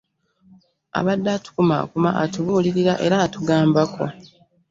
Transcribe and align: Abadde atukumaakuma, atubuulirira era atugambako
Abadde 0.99 1.29
atukumaakuma, 1.37 2.09
atubuulirira 2.23 2.93
era 3.05 3.15
atugambako 3.25 4.03